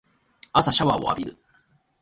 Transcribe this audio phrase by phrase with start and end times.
[0.51, 1.37] 朝シャワーを浴びる